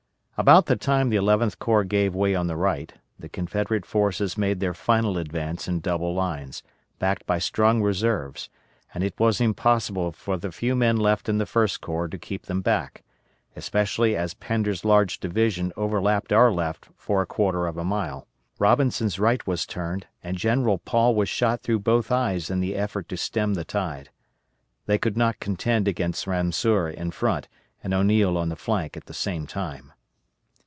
About 0.37 0.65
the 0.65 0.75
time 0.75 1.09
the 1.09 1.17
Eleventh 1.17 1.59
Corps 1.59 1.83
gave 1.83 2.15
way 2.15 2.33
on 2.33 2.47
the 2.47 2.55
right, 2.55 2.91
the 3.19 3.29
Confederate 3.29 3.85
forces 3.85 4.39
made 4.39 4.59
their 4.59 4.73
final 4.73 5.19
advance 5.19 5.67
in 5.67 5.81
double 5.81 6.15
lines, 6.15 6.63
backed 6.97 7.27
by 7.27 7.37
strong 7.37 7.83
reserves, 7.83 8.49
and 8.91 9.03
it 9.03 9.13
was 9.19 9.39
impossible 9.39 10.11
for 10.11 10.37
the 10.37 10.51
few 10.51 10.75
men 10.75 10.97
left 10.97 11.29
in 11.29 11.37
the 11.37 11.45
First 11.45 11.79
Corps 11.79 12.07
to 12.07 12.17
keep 12.17 12.47
them 12.47 12.61
back, 12.61 13.03
especially 13.55 14.15
as 14.15 14.33
Pender's 14.33 14.83
large 14.83 15.19
division 15.19 15.71
overlapped 15.77 16.33
our 16.33 16.51
left 16.51 16.89
for 16.97 17.21
a 17.21 17.27
quarter 17.27 17.67
of 17.67 17.77
a 17.77 17.83
mile; 17.85 18.25
Robinson's 18.57 19.19
right 19.19 19.45
was 19.45 19.67
turned, 19.67 20.07
and 20.23 20.37
General 20.39 20.79
Paul 20.79 21.13
was 21.13 21.29
shot 21.29 21.61
through 21.61 21.81
both 21.81 22.11
eyes 22.11 22.49
in 22.49 22.61
the 22.61 22.73
effort 22.75 23.07
to 23.09 23.15
stem 23.17 23.53
the 23.53 23.63
tide. 23.65 24.09
They 24.87 24.97
could 24.97 25.17
not 25.17 25.39
contend 25.39 25.87
against 25.87 26.25
Ramseur 26.25 26.89
in 26.89 27.11
front, 27.11 27.47
and 27.83 27.93
O'Neill 27.93 28.39
on 28.39 28.49
the 28.49 28.55
flank, 28.55 28.97
at 28.97 29.05
the 29.05 29.13
same 29.13 29.45
time. 29.45 29.91